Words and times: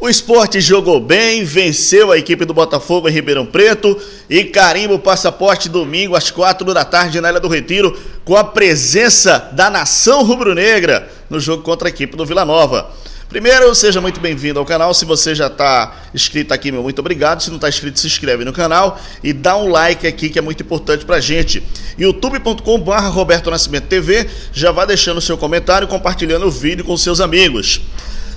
O 0.00 0.08
esporte 0.08 0.62
jogou 0.62 0.98
bem, 0.98 1.44
venceu 1.44 2.10
a 2.10 2.16
equipe 2.16 2.46
do 2.46 2.54
Botafogo 2.54 3.06
em 3.06 3.12
Ribeirão 3.12 3.44
Preto 3.44 4.00
e 4.30 4.44
carimba 4.44 4.94
o 4.94 4.98
passaporte 4.98 5.68
domingo 5.68 6.16
às 6.16 6.30
quatro 6.30 6.72
da 6.72 6.86
tarde 6.86 7.20
na 7.20 7.28
Ilha 7.28 7.38
do 7.38 7.48
Retiro 7.48 7.94
com 8.24 8.34
a 8.34 8.42
presença 8.42 9.50
da 9.52 9.68
nação 9.68 10.24
rubro-negra 10.24 11.06
no 11.28 11.38
jogo 11.38 11.62
contra 11.62 11.86
a 11.86 11.90
equipe 11.90 12.16
do 12.16 12.24
Vila 12.24 12.46
Nova. 12.46 12.90
Primeiro, 13.28 13.74
seja 13.74 14.00
muito 14.00 14.20
bem-vindo 14.20 14.58
ao 14.58 14.64
canal. 14.64 14.94
Se 14.94 15.04
você 15.04 15.34
já 15.34 15.48
está 15.48 15.94
inscrito 16.14 16.54
aqui, 16.54 16.72
meu 16.72 16.82
muito 16.82 17.00
obrigado. 17.00 17.42
Se 17.42 17.50
não 17.50 17.56
está 17.56 17.68
inscrito, 17.68 18.00
se 18.00 18.06
inscreve 18.06 18.42
no 18.42 18.54
canal 18.54 18.98
e 19.22 19.34
dá 19.34 19.54
um 19.54 19.68
like 19.68 20.06
aqui 20.06 20.30
que 20.30 20.38
é 20.38 20.42
muito 20.42 20.62
importante 20.62 21.04
pra 21.04 21.20
gente. 21.20 21.62
youtube.com.br 21.98 23.06
Roberto 23.10 23.50
Nascimento 23.50 23.86
TV. 23.86 24.26
Já 24.50 24.72
vá 24.72 24.86
deixando 24.86 25.20
seu 25.20 25.36
comentário, 25.36 25.86
compartilhando 25.86 26.46
o 26.46 26.50
vídeo 26.50 26.86
com 26.86 26.96
seus 26.96 27.20
amigos. 27.20 27.82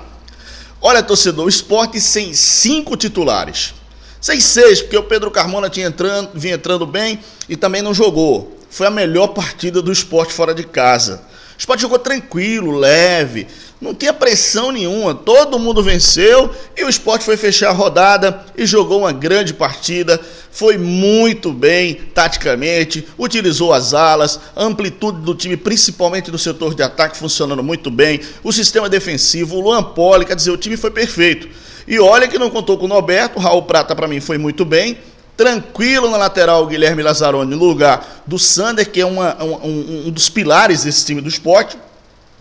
Olha, 0.82 1.02
torcedor, 1.02 1.46
o 1.46 1.50
esporte 1.50 2.00
sem 2.02 2.34
cinco 2.34 2.98
titulares. 2.98 3.74
Sem 4.20 4.40
seis, 4.40 4.82
porque 4.82 4.98
o 4.98 5.04
Pedro 5.04 5.32
Carmona 5.32 5.70
tinha 5.70 5.88
entrando, 5.88 6.32
vinha 6.34 6.56
entrando 6.56 6.86
bem 6.86 7.20
e 7.48 7.56
também 7.56 7.82
não 7.82 7.94
jogou. 7.94 8.58
Foi 8.70 8.86
a 8.86 8.92
melhor 8.92 9.28
partida 9.28 9.82
do 9.82 9.92
esporte 9.92 10.34
fora 10.34 10.54
de 10.54 10.64
casa. 10.64 11.22
O 11.56 11.60
esporte 11.60 11.82
jogou 11.82 12.00
tranquilo, 12.00 12.78
leve, 12.78 13.48
não 13.84 13.94
tinha 13.94 14.14
pressão 14.14 14.72
nenhuma, 14.72 15.14
todo 15.14 15.60
mundo 15.60 15.84
venceu 15.84 16.50
e 16.76 16.86
o 16.86 16.90
esporte 16.90 17.26
foi 17.26 17.36
fechar 17.36 17.70
a 17.70 17.74
rodada 17.74 18.46
e 18.58 18.66
jogou 18.66 19.00
uma 19.00 19.12
grande 19.12 19.54
partida. 19.54 20.20
Foi 20.52 20.78
muito 20.78 21.52
bem 21.52 21.96
taticamente, 22.14 23.06
utilizou 23.18 23.74
as 23.74 23.94
alas, 23.94 24.40
a 24.56 24.64
amplitude 24.64 25.22
do 25.22 25.36
time, 25.36 25.58
principalmente 25.58 26.32
no 26.32 26.38
setor 26.38 26.74
de 26.74 26.82
ataque, 26.82 27.18
funcionando 27.18 27.62
muito 27.62 27.92
bem. 27.92 28.22
O 28.42 28.54
sistema 28.54 28.88
defensivo, 28.88 29.58
o 29.58 29.62
Luan 29.62 29.84
Poli, 29.84 30.26
quer 30.26 30.36
dizer, 30.36 30.52
o 30.52 30.58
time 30.58 30.78
foi 30.78 30.90
perfeito. 30.90 31.50
E 31.86 32.00
olha 32.00 32.28
que 32.28 32.40
não 32.40 32.50
contou 32.50 32.78
com 32.78 32.86
o 32.86 32.88
Norberto, 32.88 33.38
o 33.38 33.42
Raul 33.42 33.64
Prata 33.64 33.94
para 33.94 34.08
mim 34.08 34.22
foi 34.22 34.38
muito 34.38 34.64
bem. 34.64 34.98
Tranquilo 35.36 36.10
na 36.12 36.18
lateral 36.18 36.66
Guilherme 36.68 37.02
Lazzaroni 37.02 37.56
no 37.56 37.66
lugar 37.66 38.24
do 38.26 38.38
Sander, 38.38 38.90
que 38.90 39.02
é 39.02 39.06
uma, 39.06 39.44
um, 39.44 40.08
um 40.08 40.12
dos 40.12 40.30
pilares 40.30 40.84
desse 40.84 41.06
time 41.06 41.22
do 41.22 41.30
esporte. 41.30 41.78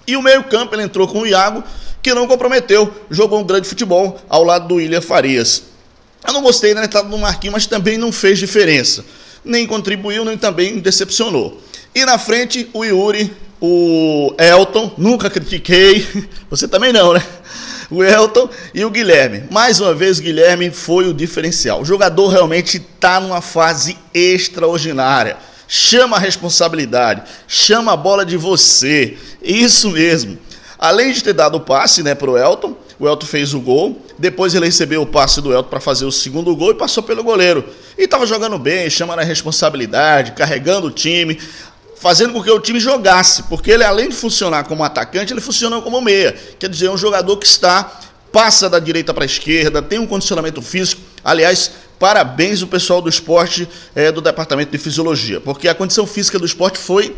E 0.07 0.17
o 0.17 0.23
meio-campo 0.23 0.75
ele 0.75 0.83
entrou 0.83 1.09
com 1.09 1.21
o 1.21 1.27
Iago, 1.27 1.65
que 2.03 2.13
não 2.13 2.27
comprometeu, 2.27 2.93
jogou 3.11 3.41
um 3.41 3.45
grande 3.45 3.69
futebol 3.69 4.21
ao 4.29 4.45
lado 4.45 4.69
do 4.69 4.75
William 4.75 5.01
Farias. 5.01 5.63
Eu 6.27 6.33
não 6.33 6.43
gostei 6.43 6.75
da 6.75 6.85
entrada 6.85 7.09
do 7.09 7.19
Marquinhos, 7.19 7.53
mas 7.53 7.67
também 7.67 7.97
não 7.97 8.13
fez 8.13 8.39
diferença. 8.39 9.05
Nem 9.45 9.67
contribuiu, 9.67 10.25
nem 10.25 10.37
também 10.37 10.79
decepcionou. 10.79 11.61
E 11.95 12.05
na 12.05 12.19
frente, 12.19 12.69
o 12.73 12.85
Yuri, 12.85 13.33
o 13.61 14.35
Elton, 14.39 14.93
nunca 14.97 15.31
critiquei. 15.31 16.07
Você 16.51 16.69
também 16.69 16.93
não, 16.93 17.13
né? 17.13 17.23
O 17.93 18.03
Elton 18.03 18.49
e 18.73 18.85
o 18.85 18.91
Guilherme. 18.91 19.45
Mais 19.51 19.79
uma 19.81 19.95
vez, 19.95 20.19
o 20.19 20.23
Guilherme 20.23 20.71
foi 20.71 21.07
o 21.07 21.15
diferencial. 21.15 21.83
O 21.83 21.85
jogador 21.85 22.29
realmente 22.29 22.79
está 22.79 23.21
numa 23.21 23.41
fase 23.41 23.97
extraordinária 24.15 25.37
chama 25.75 26.19
a 26.19 26.21
responsabilidade, 26.21 27.23
chama 27.49 27.95
a 27.95 27.97
bola 27.97 28.27
de 28.27 28.37
você. 28.37 29.17
Isso 29.43 29.91
mesmo. 29.91 30.39
Além 30.79 31.13
de 31.13 31.25
ter 31.25 31.33
dado 31.33 31.55
o 31.55 31.61
passe 31.61 32.03
né, 32.03 32.15
para 32.15 32.31
o 32.31 32.37
Elton, 32.37 32.77
o 32.99 33.09
Elton 33.09 33.25
fez 33.25 33.55
o 33.55 33.61
gol. 33.61 34.05
Depois 34.19 34.55
ele 34.55 34.67
recebeu 34.67 35.01
o 35.01 35.07
passe 35.07 35.41
do 35.41 35.51
Elton 35.51 35.71
para 35.71 35.81
fazer 35.81 36.05
o 36.05 36.13
segundo 36.13 36.55
gol 36.55 36.73
e 36.73 36.75
passou 36.75 37.03
pelo 37.03 37.25
goleiro. 37.25 37.65
E 37.97 38.03
estava 38.03 38.27
jogando 38.27 38.59
bem, 38.59 38.91
chamando 38.91 39.21
a 39.21 39.25
responsabilidade, 39.25 40.33
carregando 40.33 40.89
o 40.89 40.91
time, 40.91 41.41
fazendo 42.03 42.33
com 42.33 42.43
que 42.43 42.51
o 42.51 42.59
time 42.59 42.81
jogasse. 42.81 43.45
Porque 43.45 43.71
ele, 43.71 43.85
além 43.85 44.09
de 44.09 44.17
funcionar 44.17 44.65
como 44.65 44.83
atacante, 44.83 45.33
ele 45.33 45.41
funciona 45.41 45.81
como 45.81 46.01
meia. 46.01 46.37
Quer 46.59 46.69
dizer, 46.69 46.87
é 46.87 46.91
um 46.91 46.99
jogador 46.99 47.37
que 47.37 47.47
está, 47.47 48.01
passa 48.33 48.69
da 48.69 48.81
direita 48.81 49.15
para 49.15 49.23
a 49.23 49.27
esquerda, 49.27 49.81
tem 49.81 50.01
um 50.01 50.07
condicionamento 50.07 50.61
físico. 50.61 51.01
Aliás, 51.23 51.71
parabéns 52.01 52.61
o 52.61 52.67
pessoal 52.67 53.01
do 53.01 53.09
esporte 53.09 53.69
é, 53.95 54.11
do 54.11 54.21
departamento 54.21 54.73
de 54.73 54.79
fisiologia, 54.79 55.41
porque 55.41 55.69
a 55.69 55.75
condição 55.75 56.05
física 56.05 56.41
do 56.41 56.45
esporte 56.45 56.77
foi 56.77 57.17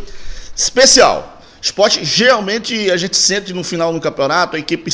especial. 0.55 1.41
Esporte, 1.63 2.05
geralmente, 2.05 2.91
a 2.91 2.97
gente 2.99 3.17
sente 3.17 3.55
no 3.55 3.65
final 3.65 3.91
do 3.91 3.99
campeonato, 3.99 4.55
a 4.55 4.59
equipe 4.59 4.91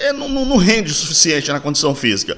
é, 0.00 0.12
não, 0.12 0.28
não, 0.28 0.58
rende 0.58 0.92
o 0.92 0.94
suficiente 0.94 1.50
na 1.50 1.60
condição 1.60 1.94
física. 1.94 2.36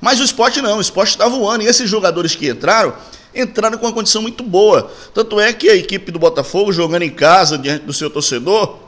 Mas 0.00 0.20
o 0.20 0.22
esporte 0.22 0.62
não, 0.62 0.78
o 0.78 0.80
esporte 0.80 1.10
está 1.10 1.26
voando. 1.26 1.64
E 1.64 1.66
esses 1.66 1.90
jogadores 1.90 2.36
que 2.36 2.48
entraram, 2.48 2.94
entraram 3.36 3.78
com 3.78 3.86
uma 3.86 3.92
condição 3.92 4.22
muito 4.22 4.42
boa. 4.42 4.90
Tanto 5.12 5.38
é 5.38 5.52
que 5.52 5.68
a 5.68 5.76
equipe 5.76 6.10
do 6.10 6.18
Botafogo, 6.18 6.72
jogando 6.72 7.02
em 7.02 7.10
casa, 7.10 7.58
diante 7.58 7.84
do 7.84 7.92
seu 7.92 8.08
torcedor, 8.10 8.78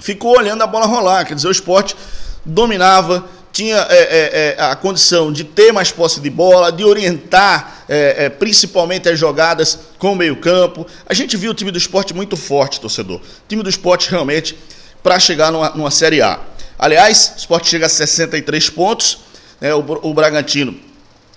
ficou 0.00 0.36
olhando 0.36 0.62
a 0.62 0.66
bola 0.66 0.86
rolar. 0.86 1.24
Quer 1.24 1.34
dizer, 1.34 1.48
o 1.48 1.52
esporte 1.52 1.96
dominava, 2.44 3.24
tinha 3.52 3.86
é, 3.88 3.96
é, 3.96 4.56
é, 4.58 4.62
a 4.62 4.74
condição 4.74 5.32
de 5.32 5.44
ter 5.44 5.72
mais 5.72 5.92
posse 5.92 6.20
de 6.20 6.28
bola, 6.28 6.72
de 6.72 6.84
orientar 6.84 7.84
é, 7.88 8.24
é, 8.24 8.28
principalmente 8.28 9.08
as 9.08 9.18
jogadas 9.18 9.78
com 9.98 10.12
o 10.12 10.16
meio-campo. 10.16 10.86
A 11.06 11.14
gente 11.14 11.36
viu 11.36 11.52
o 11.52 11.54
time 11.54 11.70
do 11.70 11.78
esporte 11.78 12.12
muito 12.12 12.36
forte, 12.36 12.80
torcedor. 12.80 13.18
O 13.18 13.48
time 13.48 13.62
do 13.62 13.70
esporte 13.70 14.10
realmente 14.10 14.58
para 15.02 15.18
chegar 15.20 15.52
numa, 15.52 15.70
numa 15.70 15.90
Série 15.90 16.20
A. 16.20 16.40
Aliás, 16.78 17.32
o 17.36 17.38
esporte 17.38 17.68
chega 17.68 17.86
a 17.86 17.88
63 17.88 18.70
pontos. 18.70 19.18
Né, 19.60 19.72
o, 19.72 19.84
o 20.02 20.12
Bragantino 20.12 20.74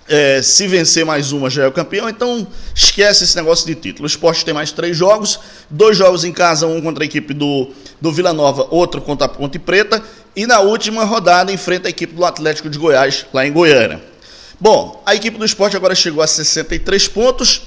é, 0.08 0.40
se 0.40 0.66
vencer 0.66 1.04
mais 1.04 1.32
uma 1.32 1.50
já 1.50 1.64
é 1.64 1.66
o 1.66 1.72
campeão, 1.72 2.08
então 2.08 2.46
esquece 2.74 3.24
esse 3.24 3.36
negócio 3.36 3.66
de 3.66 3.74
título. 3.74 4.04
O 4.04 4.06
esporte 4.06 4.44
tem 4.44 4.54
mais 4.54 4.72
três 4.72 4.96
jogos, 4.96 5.38
dois 5.68 5.96
jogos 5.96 6.24
em 6.24 6.32
casa, 6.32 6.66
um 6.66 6.80
contra 6.80 7.04
a 7.04 7.06
equipe 7.06 7.34
do, 7.34 7.70
do 8.00 8.10
Vila 8.10 8.32
Nova, 8.32 8.66
outro 8.70 9.02
contra 9.02 9.26
a 9.26 9.28
Ponte 9.28 9.58
Preta, 9.58 10.02
e 10.34 10.46
na 10.46 10.60
última 10.60 11.04
rodada 11.04 11.52
enfrenta 11.52 11.88
a 11.88 11.90
equipe 11.90 12.14
do 12.14 12.24
Atlético 12.24 12.70
de 12.70 12.78
Goiás, 12.78 13.26
lá 13.32 13.46
em 13.46 13.52
Goiânia. 13.52 14.02
Bom, 14.58 15.02
a 15.04 15.14
equipe 15.14 15.38
do 15.38 15.44
esporte 15.44 15.76
agora 15.76 15.94
chegou 15.94 16.22
a 16.22 16.26
63 16.26 17.06
pontos 17.08 17.62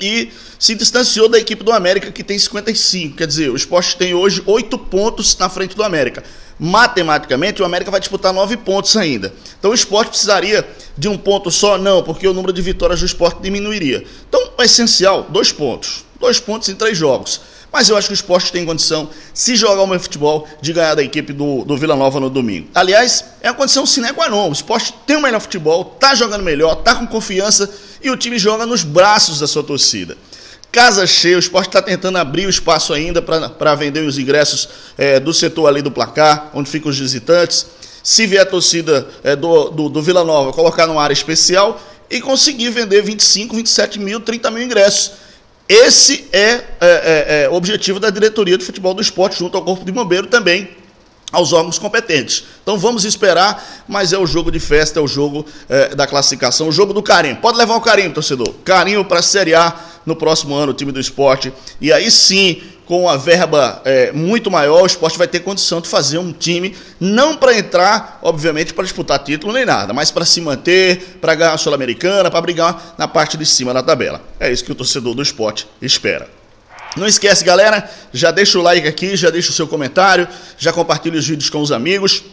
e 0.00 0.30
se 0.58 0.74
distanciou 0.74 1.28
da 1.28 1.38
equipe 1.38 1.62
do 1.62 1.72
América, 1.72 2.10
que 2.10 2.24
tem 2.24 2.38
55. 2.38 3.16
Quer 3.16 3.26
dizer, 3.26 3.50
o 3.50 3.56
esporte 3.56 3.96
tem 3.96 4.14
hoje 4.14 4.42
8 4.46 4.78
pontos 4.78 5.36
na 5.38 5.48
frente 5.48 5.76
do 5.76 5.82
América 5.82 6.24
matematicamente, 6.58 7.60
o 7.60 7.64
América 7.64 7.90
vai 7.90 8.00
disputar 8.00 8.32
nove 8.32 8.56
pontos 8.56 8.96
ainda. 8.96 9.32
Então 9.58 9.70
o 9.70 9.74
esporte 9.74 10.08
precisaria 10.08 10.66
de 10.96 11.08
um 11.08 11.16
ponto 11.16 11.50
só? 11.50 11.76
Não, 11.76 12.02
porque 12.02 12.26
o 12.26 12.32
número 12.32 12.52
de 12.52 12.62
vitórias 12.62 13.00
do 13.00 13.06
esporte 13.06 13.40
diminuiria. 13.42 14.04
Então, 14.28 14.50
o 14.56 14.62
essencial, 14.62 15.26
dois 15.28 15.52
pontos. 15.52 16.04
Dois 16.18 16.40
pontos 16.40 16.68
em 16.68 16.74
três 16.74 16.96
jogos. 16.96 17.40
Mas 17.72 17.88
eu 17.88 17.96
acho 17.96 18.08
que 18.08 18.14
o 18.14 18.14
esporte 18.14 18.50
tem 18.50 18.64
condição, 18.64 19.10
se 19.34 19.54
jogar 19.54 19.82
o 19.82 19.86
meu 19.86 20.00
futebol, 20.00 20.48
de 20.62 20.72
ganhar 20.72 20.94
da 20.94 21.02
equipe 21.02 21.32
do, 21.32 21.64
do 21.64 21.76
Vila 21.76 21.94
Nova 21.94 22.18
no 22.18 22.30
domingo. 22.30 22.68
Aliás, 22.74 23.24
é 23.42 23.50
uma 23.50 23.56
condição 23.56 23.84
sine 23.84 24.12
qua 24.14 24.30
non. 24.30 24.48
O 24.48 24.52
esporte 24.52 24.94
tem 25.06 25.16
o 25.16 25.20
melhor 25.20 25.40
futebol, 25.40 25.84
tá 25.84 26.14
jogando 26.14 26.42
melhor, 26.42 26.76
tá 26.76 26.94
com 26.94 27.06
confiança 27.06 27.68
e 28.02 28.08
o 28.10 28.16
time 28.16 28.38
joga 28.38 28.64
nos 28.64 28.82
braços 28.82 29.40
da 29.40 29.46
sua 29.46 29.62
torcida. 29.62 30.16
Casa 30.72 31.06
cheia, 31.06 31.36
o 31.36 31.38
esporte 31.38 31.68
está 31.68 31.82
tentando 31.82 32.18
abrir 32.18 32.46
o 32.46 32.50
espaço 32.50 32.92
ainda 32.92 33.20
para 33.20 33.74
vender 33.74 34.00
os 34.00 34.18
ingressos 34.18 34.68
é, 34.96 35.18
do 35.18 35.32
setor 35.34 35.66
ali 35.66 35.82
do 35.82 35.90
placar, 35.90 36.50
onde 36.54 36.70
ficam 36.70 36.90
os 36.90 36.98
visitantes. 36.98 37.66
Se 38.06 38.24
vier 38.24 38.42
a 38.42 38.46
torcida 38.46 39.04
é, 39.24 39.34
do, 39.34 39.68
do, 39.68 39.88
do, 39.88 40.00
Vila 40.00 40.22
Nova, 40.22 40.52
colocar 40.52 40.86
numa 40.86 41.02
área 41.02 41.12
especial 41.12 41.80
e 42.08 42.20
conseguir 42.20 42.70
vender 42.70 43.02
25, 43.02 43.56
27 43.56 43.98
mil, 43.98 44.20
30 44.20 44.48
mil 44.52 44.62
ingressos. 44.62 45.14
Esse 45.68 46.28
é, 46.32 46.38
é, 46.40 46.64
é, 46.80 47.42
é 47.42 47.48
o 47.50 47.54
objetivo 47.54 47.98
da 47.98 48.08
diretoria 48.08 48.56
do 48.56 48.62
futebol 48.62 48.94
do 48.94 49.02
esporte, 49.02 49.40
junto 49.40 49.56
ao 49.56 49.64
Corpo 49.64 49.84
de 49.84 49.90
Bombeiro 49.90 50.28
também, 50.28 50.70
aos 51.32 51.52
órgãos 51.52 51.80
competentes. 51.80 52.44
Então 52.62 52.78
vamos 52.78 53.04
esperar, 53.04 53.84
mas 53.88 54.12
é 54.12 54.18
o 54.18 54.24
jogo 54.24 54.52
de 54.52 54.60
festa, 54.60 55.00
é 55.00 55.02
o 55.02 55.08
jogo 55.08 55.44
é, 55.68 55.92
da 55.96 56.06
classificação, 56.06 56.68
o 56.68 56.72
jogo 56.72 56.92
do 56.92 57.02
carinho. 57.02 57.34
Pode 57.38 57.58
levar 57.58 57.74
o 57.74 57.80
carinho, 57.80 58.14
torcedor. 58.14 58.54
Carinho 58.64 59.04
para 59.04 59.18
a 59.18 59.22
Série 59.22 59.56
A 59.56 59.74
no 60.06 60.14
próximo 60.16 60.54
ano, 60.54 60.70
o 60.70 60.74
time 60.74 60.92
do 60.92 61.00
esporte. 61.00 61.52
E 61.80 61.92
aí 61.92 62.10
sim, 62.10 62.62
com 62.86 63.02
uma 63.02 63.18
verba 63.18 63.82
é, 63.84 64.12
muito 64.12 64.50
maior, 64.50 64.84
o 64.84 64.86
esporte 64.86 65.18
vai 65.18 65.26
ter 65.26 65.40
condição 65.40 65.80
de 65.80 65.88
fazer 65.88 66.18
um 66.18 66.32
time, 66.32 66.74
não 67.00 67.36
para 67.36 67.58
entrar, 67.58 68.20
obviamente, 68.22 68.72
para 68.72 68.84
disputar 68.84 69.18
título 69.18 69.52
nem 69.52 69.66
nada, 69.66 69.92
mas 69.92 70.12
para 70.12 70.24
se 70.24 70.40
manter, 70.40 71.18
para 71.20 71.34
ganhar 71.34 71.52
a 71.52 71.58
Sul-Americana, 71.58 72.30
para 72.30 72.40
brigar 72.40 72.94
na 72.96 73.08
parte 73.08 73.36
de 73.36 73.44
cima 73.44 73.74
da 73.74 73.82
tabela. 73.82 74.22
É 74.38 74.50
isso 74.50 74.64
que 74.64 74.72
o 74.72 74.74
torcedor 74.74 75.14
do 75.14 75.22
esporte 75.22 75.66
espera. 75.82 76.30
Não 76.96 77.06
esquece, 77.06 77.44
galera, 77.44 77.90
já 78.10 78.30
deixa 78.30 78.58
o 78.58 78.62
like 78.62 78.88
aqui, 78.88 79.16
já 79.16 79.28
deixa 79.28 79.50
o 79.50 79.52
seu 79.52 79.66
comentário, 79.66 80.26
já 80.56 80.72
compartilha 80.72 81.18
os 81.18 81.26
vídeos 81.26 81.50
com 81.50 81.60
os 81.60 81.70
amigos 81.70 82.24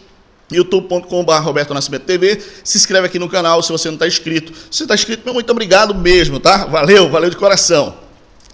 youtube.com.br 0.51 1.33
Roberto 1.41 1.73
Nascimento 1.73 2.03
TV. 2.03 2.41
Se 2.63 2.77
inscreve 2.77 3.07
aqui 3.07 3.19
no 3.19 3.29
canal 3.29 3.61
se 3.61 3.71
você 3.71 3.87
não 3.87 3.95
está 3.95 4.07
inscrito. 4.07 4.53
Se 4.69 4.83
está 4.83 4.95
inscrito, 4.95 5.23
meu 5.25 5.33
muito 5.33 5.49
obrigado 5.49 5.95
mesmo, 5.95 6.39
tá? 6.39 6.65
Valeu, 6.65 7.09
valeu 7.09 7.29
de 7.29 7.37
coração. 7.37 7.95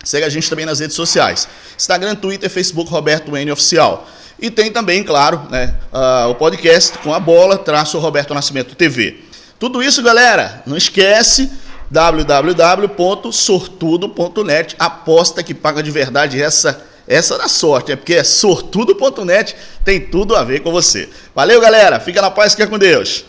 Segue 0.04 0.26
a 0.26 0.30
gente 0.30 0.50
também 0.50 0.66
nas 0.66 0.80
redes 0.80 0.96
sociais. 0.96 1.48
Instagram, 1.78 2.16
Twitter, 2.16 2.50
Facebook, 2.50 2.90
Roberto 2.90 3.36
N 3.36 3.52
Oficial. 3.52 4.08
E 4.42 4.50
tem 4.50 4.72
também, 4.72 5.04
claro, 5.04 5.42
né, 5.50 5.76
uh, 5.92 6.30
o 6.30 6.36
podcast 6.36 6.98
com 7.00 7.14
a 7.14 7.20
bola, 7.20 7.58
traço 7.58 8.00
Roberto 8.00 8.34
Nascimento 8.34 8.74
TV. 8.76 9.20
Tudo 9.60 9.84
isso, 9.84 10.02
galera, 10.02 10.64
não 10.66 10.78
esquece 10.78 11.52
www.sortudo.net. 11.92 14.78
Aposta 14.80 15.44
que 15.44 15.54
paga 15.54 15.84
de 15.84 15.92
verdade 15.92 16.42
essa 16.42 16.89
essa 17.10 17.38
da 17.40 17.48
sorte, 17.48 17.92
é 17.92 17.96
porque 17.96 18.14
é 18.14 18.24
sortudo.net, 18.24 19.56
tem 19.84 20.00
tudo 20.00 20.36
a 20.36 20.44
ver 20.44 20.62
com 20.62 20.72
você. 20.72 21.10
Valeu, 21.34 21.60
galera. 21.60 22.00
Fica 22.00 22.22
na 22.22 22.30
paz, 22.30 22.54
fica 22.54 22.68
com 22.68 22.78
Deus. 22.78 23.26